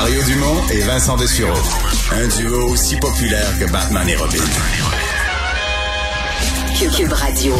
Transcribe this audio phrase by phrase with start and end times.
[0.00, 1.52] Mario Dumont et Vincent Dessureau.
[2.10, 4.38] Un duo aussi populaire que Batman et Robin.
[6.96, 7.54] Cube Radio.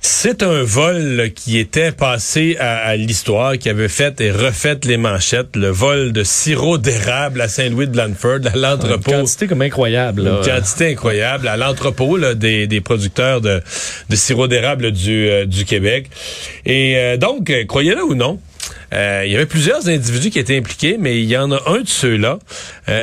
[0.00, 5.56] C'est un vol qui était passé à, l'histoire, qui avait fait et refait les manchettes,
[5.56, 9.10] le vol de sirop d'érable à Saint-Louis de Lanford, à l'entrepôt.
[9.10, 10.20] Une quantité comme incroyable.
[10.20, 13.60] Une quantité incroyable à l'entrepôt des, des, producteurs de,
[14.08, 16.10] de sirop d'érable du, euh, du Québec.
[16.64, 18.38] Et euh, donc, croyez-le ou non,
[18.92, 21.80] euh, il y avait plusieurs individus qui étaient impliqués, mais il y en a un
[21.80, 22.38] de ceux-là,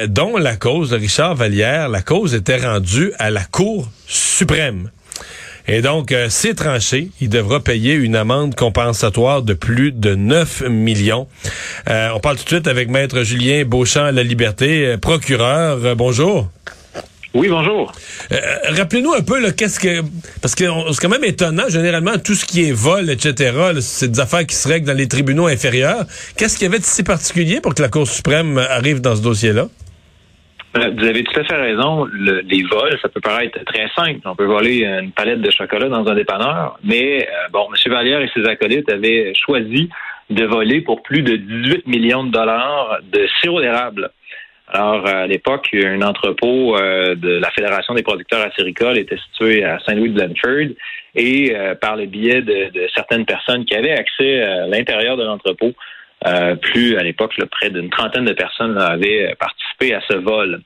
[0.07, 4.89] dont la cause, de Richard Vallière, la cause était rendue à la Cour suprême.
[5.67, 7.09] Et donc, euh, c'est tranché.
[7.21, 11.27] Il devra payer une amende compensatoire de plus de 9 millions.
[11.89, 15.95] Euh, on parle tout de suite avec Maître Julien Beauchamp à la Liberté, euh, procureur.
[15.95, 16.49] bonjour.
[17.35, 17.91] Oui, bonjour.
[18.77, 20.01] Rappelez-nous un peu, qu'est-ce que...
[20.41, 20.63] Parce que
[20.93, 24.55] c'est quand même étonnant, généralement, tout ce qui est vol, etc., c'est des affaires qui
[24.55, 26.05] se règlent dans les tribunaux inférieurs.
[26.37, 29.21] Qu'est-ce qu'il y avait de si particulier pour que la Cour suprême arrive dans ce
[29.21, 29.65] dossier-là?
[30.77, 32.05] Euh, vous avez tout à fait raison.
[32.05, 34.21] les vols, ça peut paraître très simple.
[34.23, 37.91] On peut voler une palette de chocolat dans un dépanneur, mais euh, bon, M.
[37.91, 39.89] Vallière et ses acolytes avaient choisi
[40.29, 44.09] de voler pour plus de 18 millions de dollars de sirop d'érable.
[44.67, 49.79] Alors, à l'époque, un entrepôt euh, de la Fédération des producteurs acéricoles était situé à
[49.85, 50.75] Saint-Louis-de-Blanford
[51.15, 55.73] et par le biais de, de, certaines personnes qui avaient accès à l'intérieur de l'entrepôt,
[56.25, 60.61] euh, plus à l'époque, près d'une trentaine de personnes avaient participé à ce vol.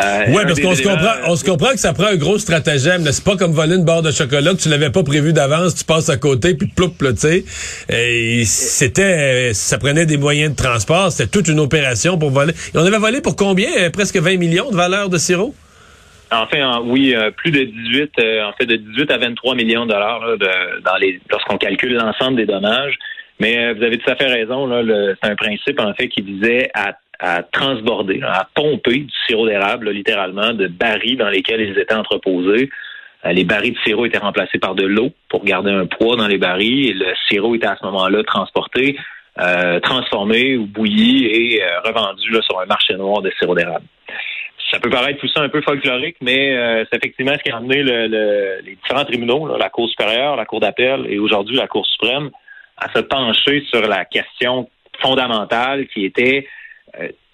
[0.00, 3.04] Euh, oui, parce qu'on se comprend, on se comprend que ça prend un gros stratagème.
[3.10, 5.84] C'est pas comme voler une barre de chocolat que tu l'avais pas prévu d'avance, tu
[5.84, 7.44] passes à côté puis ploup, tu sais.
[8.44, 12.52] C'était, ça prenait des moyens de transport, c'était toute une opération pour voler.
[12.52, 15.54] Et on avait volé pour combien euh, Presque 20 millions de valeur de sirop?
[16.30, 18.10] Enfin, oui, plus de 18,
[18.44, 20.20] en fait, de 18 à 23 millions de dollars
[20.84, 22.98] dans les, lorsqu'on calcule l'ensemble des dommages.
[23.40, 24.68] Mais euh, vous avez tout à fait raison.
[25.22, 26.92] c'est un principe, en fait, qui visait à,
[27.52, 32.70] transborder, à pomper du sirop d'érable, littéralement, de barils dans lesquels ils étaient entreposés.
[33.26, 36.28] Euh, les barils de sirop étaient remplacés par de l'eau pour garder un poids dans
[36.28, 38.96] les barils et le sirop était à ce moment-là transporté,
[39.40, 43.84] euh, transformé ou bouilli et revendu sur un marché noir de sirop d'érable.
[44.70, 47.82] Ça peut paraître tout ça un peu folklorique, mais c'est effectivement ce qui a amené
[47.82, 52.28] les différents tribunaux, la Cour supérieure, la Cour d'appel et aujourd'hui la Cour suprême,
[52.76, 54.68] à se pencher sur la question
[55.00, 56.57] fondamentale qui était euh,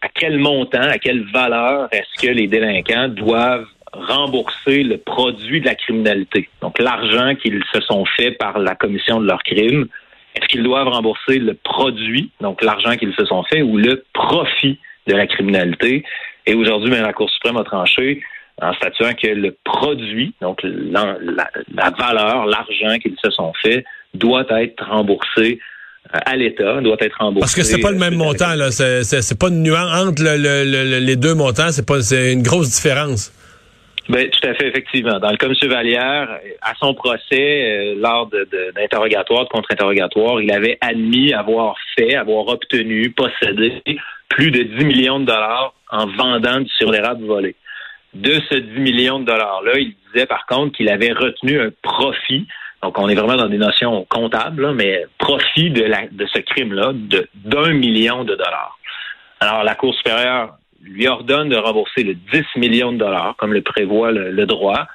[0.00, 5.66] à quel montant, à quelle valeur est-ce que les délinquants doivent rembourser le produit de
[5.66, 9.86] la criminalité, donc l'argent qu'ils se sont fait par la commission de leur crime.
[10.34, 14.78] Est-ce qu'ils doivent rembourser le produit, donc l'argent qu'ils se sont fait, ou le profit
[15.06, 16.04] de la criminalité?
[16.46, 18.22] Et aujourd'hui, la Cour suprême a tranché
[18.60, 24.84] en statuant que le produit, donc la, valeur, l'argent qu'ils se sont fait, doit être
[24.84, 25.73] remboursé euh,
[26.12, 27.40] à l'État, doit être remboursé.
[27.40, 28.70] Parce que c'est pas le même montant, là.
[28.70, 33.32] C'est pas une nuance entre les deux montants, c'est pas c'est une grosse différence.
[34.08, 35.18] Ben, tout à fait, effectivement.
[35.18, 35.70] Dans le cas de M.
[35.70, 36.28] Vallière,
[36.60, 38.28] à son procès, euh, lors
[38.74, 43.82] d'interrogatoire, de, de contre-interrogatoire, il avait admis avoir fait, avoir obtenu, possédé
[44.28, 47.54] plus de 10 millions de dollars en vendant du sur d'érable volé.
[48.12, 52.46] De ce 10 millions de dollars-là, il disait par contre qu'il avait retenu un profit
[52.84, 55.90] donc, on est vraiment dans des notions comptables, mais profit de,
[56.30, 56.92] ce crime-là
[57.34, 58.78] d'un million de dollars.
[59.40, 63.62] Alors, la Cour supérieure lui ordonne de rembourser le 10 millions de dollars, comme le
[63.62, 64.86] prévoit le, droit.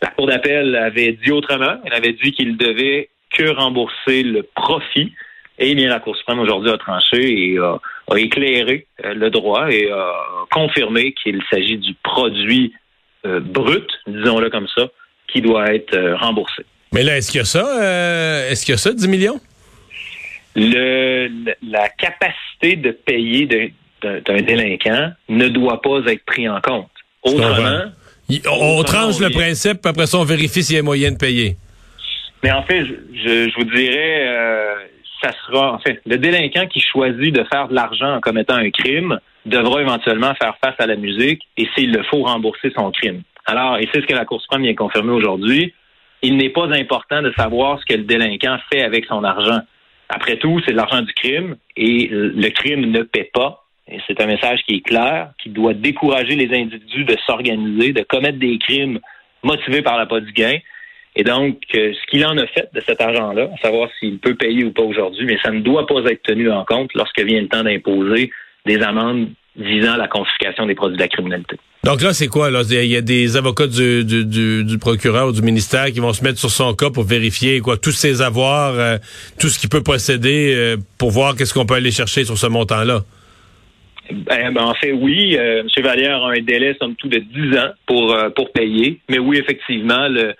[0.00, 1.76] La Cour d'appel avait dit autrement.
[1.84, 5.12] Elle avait dit qu'il devait que rembourser le profit.
[5.58, 7.78] Et bien, la Cour suprême aujourd'hui a tranché et a,
[8.16, 10.10] éclairé euh, le droit et a
[10.50, 12.72] confirmé qu'il s'agit du produit
[13.26, 14.86] euh, brut, disons-le comme ça,
[15.28, 16.64] qui doit être euh, remboursé.
[16.92, 17.66] Mais là, est-ce qu'il y a ça?
[17.66, 19.40] Euh, est-ce qu'il y a ça, 10 millions?
[20.54, 21.28] Le,
[21.62, 23.46] la capacité de payer
[24.02, 26.88] d'un délinquant ne doit pas être pris en compte.
[27.22, 27.90] Autrement,
[28.50, 31.56] on, tranche le principe, puis après ça, on vérifie s'il y a moyen de payer.
[32.42, 34.74] Mais en fait, je, vous dirais, euh,
[35.22, 38.70] ça sera, en fait, le délinquant qui choisit de faire de l'argent en commettant un
[38.70, 43.22] crime devra éventuellement faire face à la musique et s'il le faut rembourser son crime.
[43.46, 45.72] Alors, et c'est ce que la Cour suprême vient confirmer aujourd'hui,
[46.22, 49.60] il n'est pas important de savoir ce que le délinquant fait avec son argent.
[50.08, 53.64] Après tout, c'est l'argent du crime et le crime ne paie pas.
[54.06, 58.38] C'est un message qui est clair, qui doit décourager les individus de s'organiser, de commettre
[58.38, 58.98] des crimes
[59.42, 60.58] motivés par la pas du gain.
[61.18, 64.34] Et donc, euh, ce qu'il en a fait de cet argent-là, à savoir s'il peut
[64.34, 67.40] payer ou pas aujourd'hui, mais ça ne doit pas être tenu en compte lorsque vient
[67.40, 68.30] le temps d'imposer
[68.66, 71.56] des amendes visant la confiscation des produits de la criminalité.
[71.84, 72.50] Donc là, c'est quoi?
[72.50, 76.38] Il y a des avocats du, du, procureur ou du ministère qui vont se mettre
[76.38, 78.98] sur son cas pour vérifier quoi tous ses avoirs, euh,
[79.38, 82.46] tout ce qu'il peut posséder euh, pour voir qu'est-ce qu'on peut aller chercher sur ce
[82.48, 83.02] montant-là.
[84.10, 85.36] Ben, ben, en fait, oui.
[85.36, 85.84] Euh, M.
[85.84, 89.00] Vallière a un délai, somme tout, de 10 ans pour, euh, pour payer.
[89.08, 90.34] Mais oui, effectivement, le,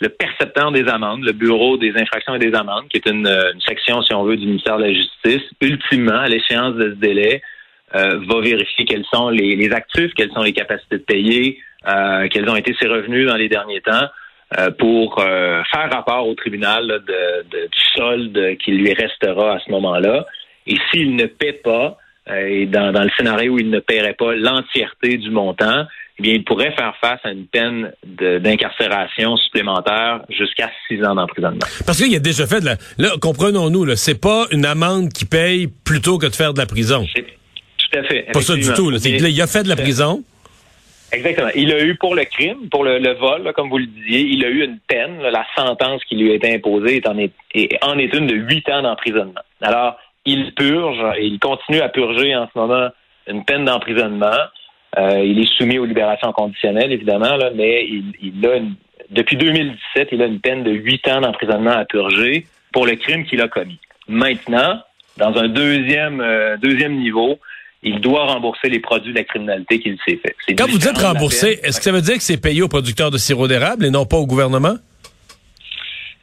[0.00, 3.60] le percepteur des amendes, le Bureau des infractions et des amendes, qui est une, une
[3.60, 7.42] section, si on veut, du ministère de la Justice, ultimement, à l'échéance de ce délai,
[7.92, 12.48] va vérifier quels sont les, les, actifs, quelles sont les capacités de payer, euh, quels
[12.48, 14.08] ont été ses revenus dans les derniers temps,
[14.58, 19.58] euh, pour euh, faire rapport au tribunal de, de, du solde qui lui restera à
[19.64, 20.26] ce moment-là.
[20.66, 21.96] Et s'il ne paie pas,
[22.28, 25.86] euh, et dans, dans, le scénario où il ne paierait pas l'entièreté du montant,
[26.18, 31.66] eh bien, il pourrait faire face à une peine d'incarcération supplémentaire jusqu'à six ans d'emprisonnement.
[31.86, 32.76] Parce qu'il a déjà fait de la...
[32.98, 36.66] Là, comprenons-nous, là, c'est pas une amende qui paye plutôt que de faire de la
[36.66, 37.06] prison.
[37.92, 38.22] Tout à fait.
[38.32, 38.90] Pas ça du tout.
[38.90, 38.98] Là.
[38.98, 40.22] Là, il a fait de la prison.
[41.12, 41.50] Exactement.
[41.54, 44.20] Il a eu pour le crime, pour le, le vol, là, comme vous le disiez,
[44.20, 45.20] il a eu une peine.
[45.20, 48.26] Là, la sentence qui lui a été imposée est en est, est, en est une
[48.26, 49.42] de huit ans d'emprisonnement.
[49.60, 52.88] Alors, il purge et il continue à purger en ce moment
[53.26, 54.38] une peine d'emprisonnement.
[54.98, 58.74] Euh, il est soumis aux libérations conditionnelles, évidemment, là, mais il, il a une,
[59.10, 63.26] depuis 2017, il a une peine de huit ans d'emprisonnement à purger pour le crime
[63.26, 63.78] qu'il a commis.
[64.08, 64.80] Maintenant,
[65.18, 67.38] dans un deuxième, euh, deuxième niveau,
[67.82, 70.54] il doit rembourser les produits de la criminalité qu'il s'est fait.
[70.54, 73.18] Quand vous dites rembourser, est-ce que ça veut dire que c'est payé aux producteurs de
[73.18, 74.76] sirop d'érable et non pas au gouvernement?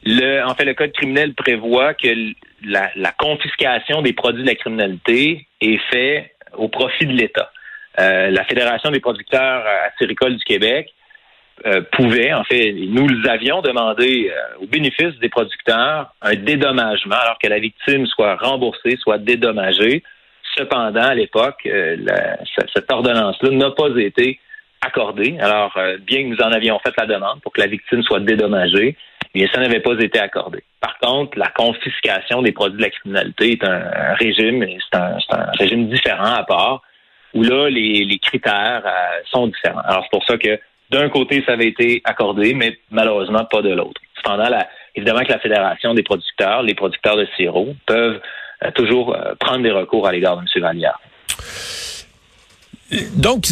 [0.04, 2.08] Le, en fait, le code criminel prévoit que
[2.64, 7.50] la, la, confiscation des produits de la criminalité est fait au profit de l'État.
[7.98, 9.62] Euh, la Fédération des producteurs
[9.92, 10.94] acéricoles du Québec
[11.66, 17.38] euh, pouvait, en fait, nous avions demandé euh, au bénéfice des producteurs un dédommagement, alors
[17.38, 20.02] que la victime soit remboursée, soit dédommagée.
[20.56, 21.96] Cependant, à l'époque, euh,
[22.74, 24.40] cette ordonnance-là n'a pas été
[24.80, 25.38] accordée.
[25.40, 28.20] Alors, euh, bien que nous en avions fait la demande pour que la victime soit
[28.20, 28.96] dédommagée,
[29.34, 30.64] bien, ça n'avait pas été accordé.
[30.80, 35.88] Par contre, la confiscation des produits de la criminalité est un, régime, c'est un, régime
[35.88, 36.82] différent à part,
[37.34, 39.82] où là, les, critères euh, sont différents.
[39.84, 40.58] Alors, c'est pour ça que
[40.90, 44.00] d'un côté, ça avait été accordé, mais malheureusement pas de l'autre.
[44.16, 44.48] Cependant,
[44.96, 48.20] évidemment que la Fédération des producteurs, les producteurs de sirop, peuvent
[48.74, 50.62] toujours euh, prendre des recours à l'égard de M.
[50.62, 50.98] Vallière.
[53.14, 53.46] Donc,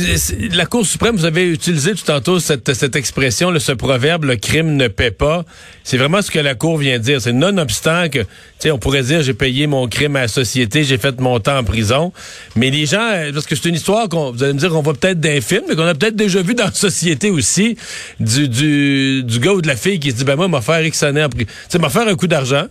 [0.53, 4.75] la Cour suprême, vous avez utilisé tout tantôt cette, cette expression, ce proverbe, le crime
[4.75, 5.45] ne paie pas.
[5.85, 7.21] C'est vraiment ce que la Cour vient dire.
[7.21, 8.27] C'est nonobstant que, tu
[8.59, 11.57] sais, on pourrait dire, j'ai payé mon crime à la société, j'ai fait mon temps
[11.57, 12.13] en prison.
[12.57, 14.95] Mais les gens, parce que c'est une histoire qu'on, vous allez me dire qu'on voit
[14.95, 17.77] peut-être d'un film, mais qu'on a peut-être déjà vu dans la société aussi,
[18.19, 20.85] du, du, du gars ou de la fille qui se dit, ben moi, m'a faire
[20.85, 21.47] X années en prison.
[21.47, 22.65] Tu sais, m'a faire un coup d'argent.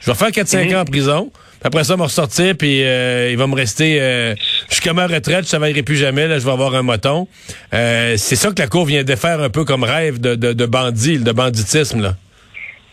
[0.00, 0.76] Je vais faire 4-5 mm -hmm.
[0.76, 1.32] ans en prison.
[1.64, 4.34] Après ça, va ressortir, puis euh, il va me rester euh,
[4.70, 7.26] jusqu'à ma retraite, je ne travaillerai plus jamais, là, je vais avoir un moton.
[7.74, 10.52] Euh, c'est ça que la Cour vient de faire un peu comme rêve de, de,
[10.52, 12.02] de bandit, de banditisme.
[12.02, 12.12] Là.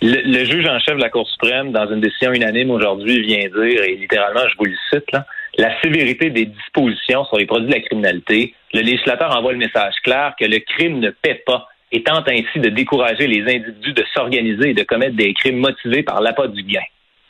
[0.02, 3.48] Le, le, juge en chef de la Cour suprême, dans une décision unanime aujourd'hui, vient
[3.48, 5.26] dire, et littéralement, je vous le cite, là,
[5.58, 9.94] la sévérité des dispositions sur les produits de la criminalité, le législateur envoie le message
[10.04, 14.04] clair que le crime ne paie pas et tente ainsi de décourager les individus de
[14.14, 16.82] s'organiser et de commettre des crimes motivés par l'appât du gain.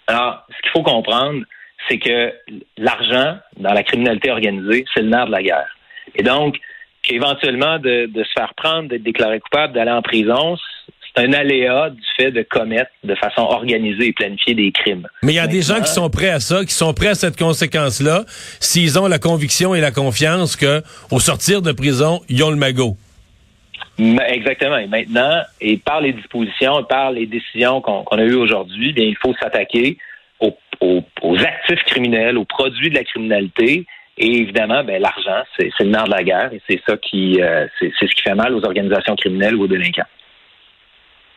[0.07, 1.43] Alors, ce qu'il faut comprendre,
[1.89, 2.33] c'est que
[2.77, 5.77] l'argent dans la criminalité organisée, c'est le nerf de la guerre.
[6.15, 6.57] Et donc,
[7.09, 10.57] éventuellement, de, de se faire prendre, d'être déclaré coupable, d'aller en prison,
[11.15, 15.07] c'est un aléa du fait de commettre de façon organisée et planifiée des crimes.
[15.21, 17.09] Mais il y a Maintenant, des gens qui sont prêts à ça, qui sont prêts
[17.09, 18.23] à cette conséquence-là,
[18.61, 22.55] s'ils ont la conviction et la confiance que, au sortir de prison, ils ont le
[22.55, 22.97] magot.
[23.99, 24.77] Exactement.
[24.77, 28.93] Et maintenant, et par les dispositions, et par les décisions qu'on qu a eues aujourd'hui,
[28.93, 29.97] bien, il faut s'attaquer
[30.39, 33.85] aux, aux, aux, actifs criminels, aux produits de la criminalité.
[34.17, 37.65] Et évidemment, ben, l'argent, c'est le nerf de la guerre et c'est ça qui, euh,
[37.79, 40.07] c'est ce qui fait mal aux organisations criminelles ou aux délinquants.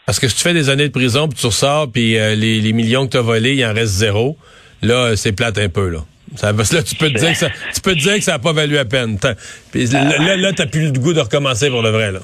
[0.05, 2.61] Parce que si tu fais des années de prison, puis tu ressors, puis euh, les,
[2.61, 4.37] les, millions que tu as volés, il en reste zéro,
[4.83, 6.01] là, c'est plate un peu, là.
[6.37, 8.21] Ça, parce que là, tu peux te dire que ça, tu peux te dire que
[8.21, 9.19] ça n'a pas valu la peine.
[9.73, 12.21] Puis là, là, n'as plus le goût de recommencer pour le vrai, là.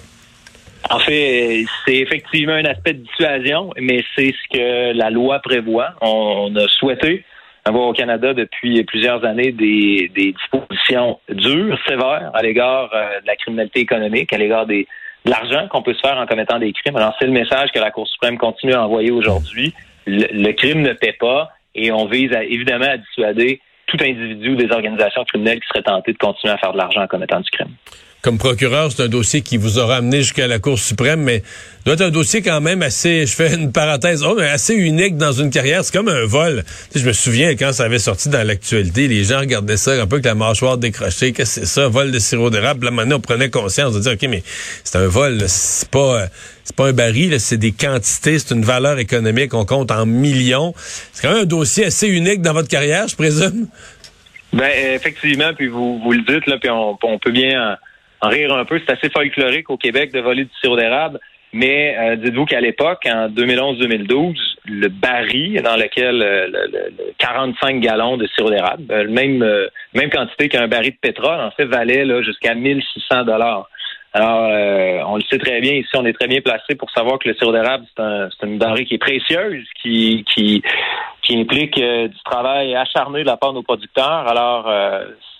[0.92, 5.94] En fait, c'est effectivement un aspect de dissuasion, mais c'est ce que la loi prévoit.
[6.02, 7.24] On, a souhaité
[7.64, 13.36] avoir au Canada depuis plusieurs années des, dispositions dures, sévères à l'égard euh, de la
[13.36, 14.84] criminalité économique, à l'égard de
[15.24, 16.96] l'argent qu'on peut se faire en commettant des crimes.
[16.96, 19.72] Alors, c'est le message que la Cour suprême continue à envoyer aujourd'hui.
[20.06, 24.50] Le, le, crime ne paie pas et on vise à, évidemment à dissuader tout individu
[24.50, 27.40] ou des organisations criminelles qui seraient tentées de continuer à faire de l'argent en commettant
[27.40, 27.74] du crime
[28.22, 31.42] comme procureur, c'est un dossier qui vous aura amené jusqu'à la Cour suprême, mais
[31.84, 35.16] doit être un dossier quand même assez, je fais une parenthèse, oh, mais assez unique
[35.16, 35.84] dans une carrière.
[35.84, 36.62] C'est comme un vol.
[36.94, 40.16] Je me souviens quand ça avait sorti dans l'actualité, les gens regardaient ça un peu
[40.16, 41.32] avec la mâchoire décrochée.
[41.32, 42.84] Qu'est-ce que c'est ça, vol de sirop d'érable?
[42.84, 44.44] Là, maintenant, on prenait conscience de dire, OK, mais
[44.84, 46.28] c'est un vol, c'est pas...
[46.64, 50.74] C'est pas un baril, c'est des quantités, c'est une valeur économique, on compte en millions.
[51.12, 53.66] C'est quand même un dossier assez unique dans votre carrière, je présume?
[54.52, 57.76] Ben effectivement, puis vous, vous le dites là, puis on, peut bien
[58.22, 58.80] en, rire un peu.
[58.86, 61.20] C'est assez folklorique au Québec de voler du sirop d'érable.
[61.52, 68.16] Mais euh, dites-vous qu'à l'époque, en 2011-2012, le baril dans lequel euh, le, 45 gallons
[68.16, 69.44] de sirop d'érable, euh, même
[69.94, 73.68] même quantité qu'un baril de pétrole, en fait, valait là, jusqu'à 1600 dollars.
[74.14, 77.28] Alors, on le sait très bien ici, on est très bien placé pour savoir que
[77.28, 80.62] le sirop d'érable, c'est un, une denrée qui est précieuse, qui, qui,
[81.22, 84.26] qui implique du travail acharné de la part de nos producteurs.
[84.26, 84.68] Alors,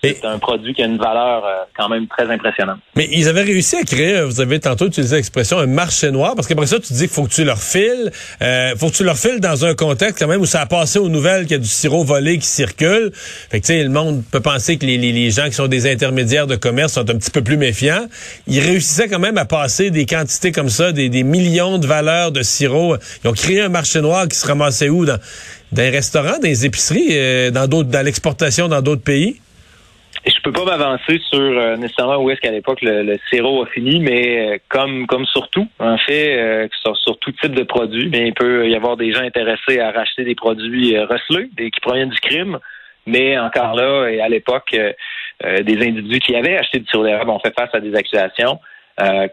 [0.03, 2.79] c'est un produit qui a une valeur euh, quand même très impressionnante.
[2.95, 6.47] Mais ils avaient réussi à créer, vous avez tantôt utilisé l'expression, un marché noir, parce
[6.47, 8.11] qu'après ça, tu dis qu'il faut que tu leur files,
[8.41, 10.99] euh, faut que tu leur files dans un contexte quand même où ça a passé
[10.99, 13.11] aux nouvelles qu'il y a du sirop volé qui circule.
[13.13, 15.89] Fait que tu sais, le monde peut penser que les, les, gens qui sont des
[15.89, 18.07] intermédiaires de commerce sont un petit peu plus méfiants.
[18.47, 22.33] Ils réussissaient quand même à passer des quantités comme ça, des, des millions de valeurs
[22.33, 22.97] de sirop.
[23.23, 25.05] Ils ont créé un marché noir qui se ramassait où?
[25.05, 25.17] Dans,
[25.81, 29.39] les restaurants, les épiceries, euh, dans d'autres, dans l'exportation dans d'autres pays?
[30.25, 33.99] Je peux pas m'avancer sur euh, nécessairement où est-ce qu'à l'époque le, sirop a fini,
[33.99, 38.33] mais euh, comme comme surtout, en fait, euh, sur, tout type de produits, mais il
[38.33, 42.19] peut y avoir des gens intéressés à racheter des produits recelés, des, qui proviennent du
[42.19, 42.59] crime.
[43.05, 47.39] Mais encore là, et à l'époque, des individus qui avaient acheté du sirop d'érable ont
[47.39, 48.59] fait face à des accusations.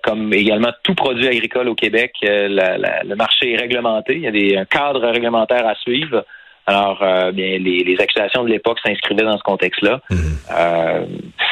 [0.02, 4.14] Comme également tout produit agricole au Québec, le marché est réglementé.
[4.14, 6.24] Il y a des un cadre réglementaire à suivre.
[6.66, 10.00] Alors, euh, bien, les, les, accusations de l'époque s'inscrivaient dans ce contexte-là.
[10.10, 10.18] Mhm.
[10.56, 11.04] Euh,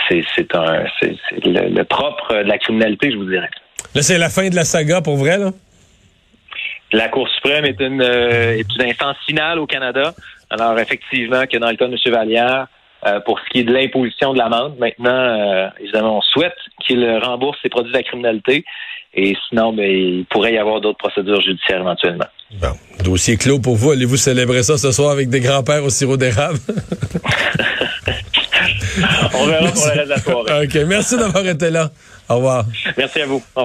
[0.08, 3.50] c'est un, c'est le, le, propre de la criminalité, je vous dirais.
[3.94, 5.50] Là, c'est la fin de la saga pour vrai, là?
[6.92, 10.14] La Cour suprême est une, euh, est une instance finale au Canada.
[10.50, 12.14] Alors, effectivement, que dans le cas de M.
[12.14, 12.66] Vallière,
[13.06, 16.56] euh, pour ce qui est de l'imposition de l'amende, maintenant, euh, évidemment, on souhaite
[16.87, 18.64] qu'il rembourse ses produits de la criminalité.
[19.14, 22.26] Et sinon, ben, il pourrait y avoir d'autres procédures judiciaires éventuellement.
[22.61, 22.73] Bon,
[23.04, 23.90] dossier clos pour vous.
[23.90, 26.58] Allez-vous célébrer ça ce soir avec des grands-pères au sirop d'érable?
[29.35, 30.64] On verra pour le reste de la soirée.
[30.64, 30.75] OK.
[30.87, 31.90] Merci d'avoir été là.
[32.28, 32.64] Au revoir.
[32.97, 33.42] Merci à vous.